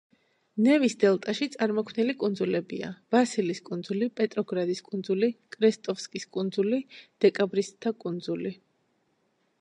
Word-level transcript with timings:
ნევის 0.67 0.93
დელტაში 1.01 1.47
წარმოქმნილი 1.55 2.15
კუნძულებია: 2.23 2.89
ვასილის 3.15 3.61
კუნძული, 3.69 4.09
პეტროგრადის 4.21 4.83
კუნძული, 4.89 5.31
კრესტოვსკის 5.57 6.29
კუნძული, 6.39 6.81
დეკაბრისტთა 7.27 7.97
კუნძული. 8.07 8.59